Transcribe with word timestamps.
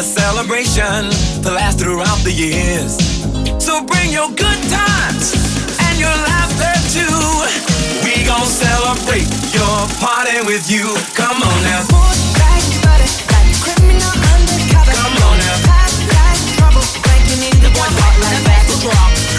a 0.00 0.02
celebration 0.02 1.10
to 1.44 1.50
last 1.52 1.78
throughout 1.78 2.16
the 2.24 2.32
years. 2.32 2.96
So 3.62 3.84
bring 3.84 4.08
your 4.08 4.28
good 4.32 4.60
times 4.72 5.36
and 5.76 5.94
your 6.00 6.16
laughter 6.24 6.72
too. 6.88 7.20
We 8.00 8.24
gon' 8.24 8.48
celebrate 8.48 9.28
your 9.52 9.76
party 10.00 10.40
with 10.48 10.64
you. 10.72 10.96
Come 11.12 11.36
on 11.36 11.58
now. 11.68 11.84
Move 11.92 12.16
like 12.40 12.64
butter, 12.80 13.12
like 13.28 13.52
criminal 13.60 14.16
undercover. 14.32 14.88
Come 14.88 15.16
on 15.20 15.36
now. 15.36 15.68
Pass 15.68 15.92
like 16.08 16.44
trouble, 16.56 16.86
like 17.04 17.24
you 17.28 17.36
need 17.44 17.60
to 17.60 17.68
one 17.76 17.92
hot 18.00 18.16
like 18.24 18.72
a 18.72 18.76
drop. 18.80 19.29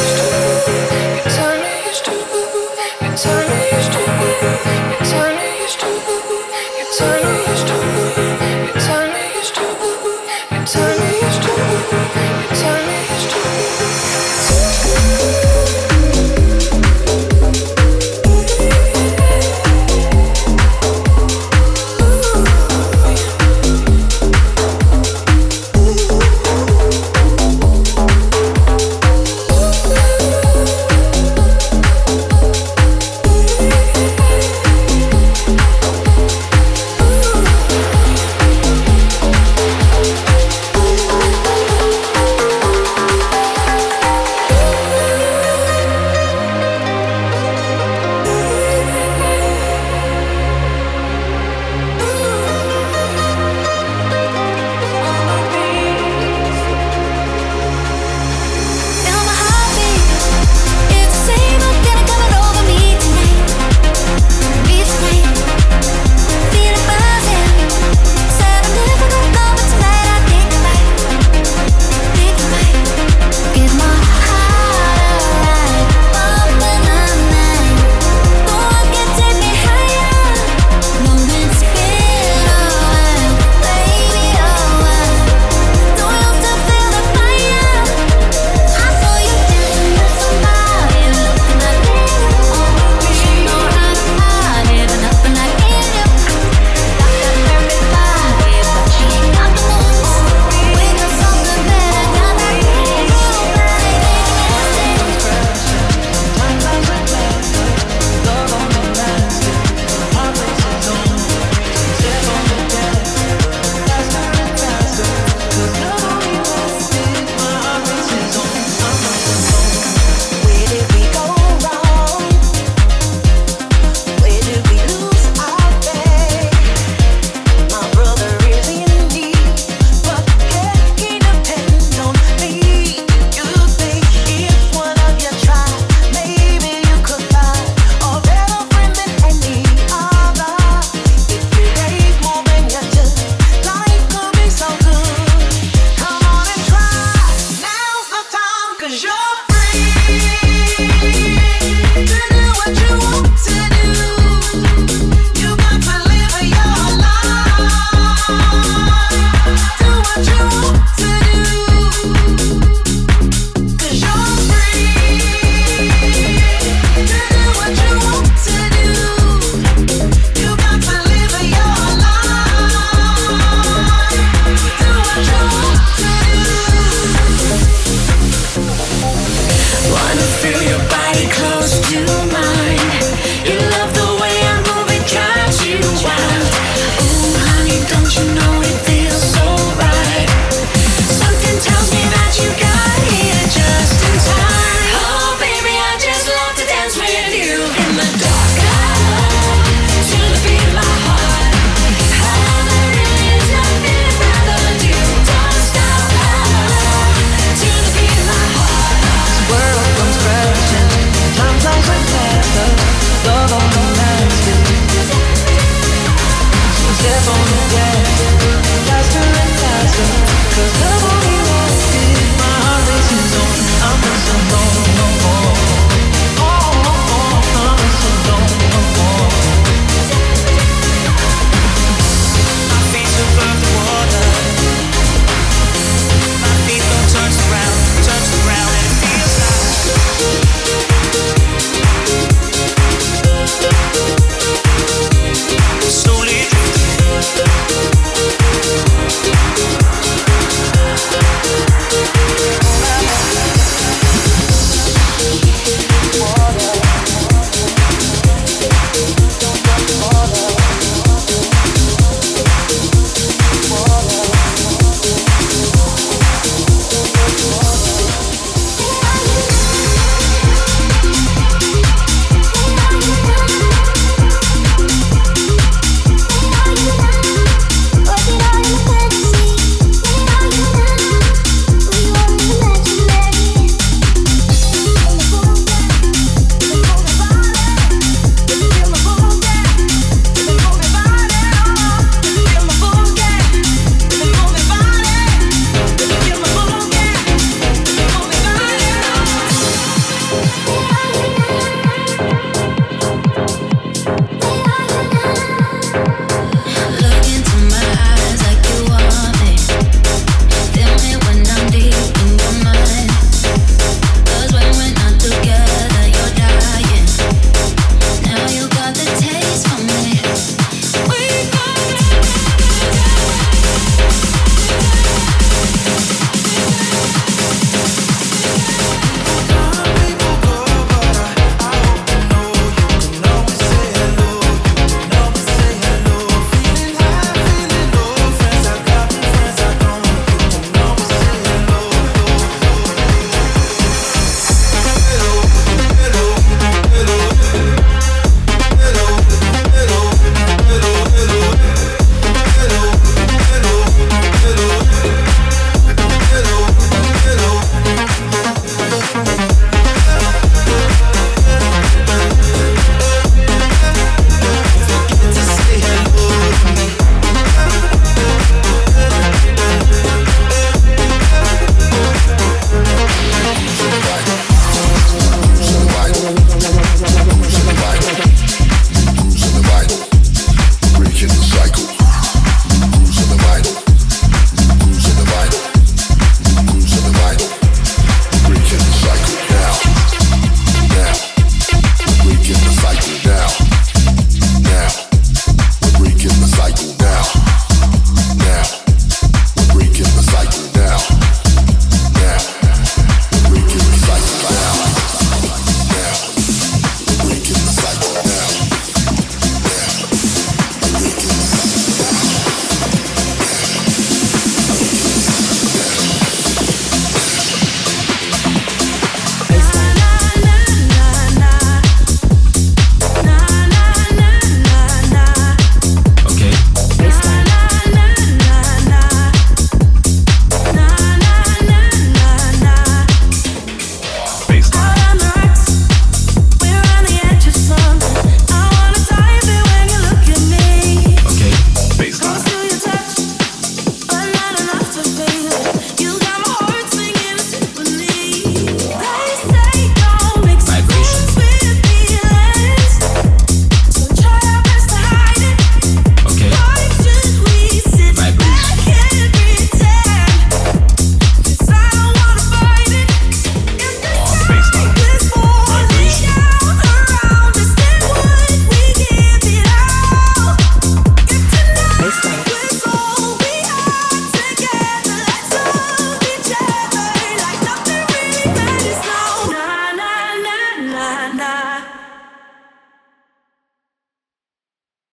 Wanna 0.00 1.49